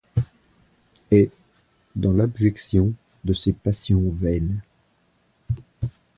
Et, 1.11 1.29
dans 1.95 2.11
l’abjection 2.11 2.91
de 3.23 3.33
ses 3.33 3.53
passions 3.53 4.09
vaines 4.19 4.59